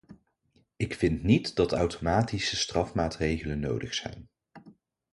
[0.75, 4.29] Ik vind niet dat automatische strafmaatregelen nodig zijn.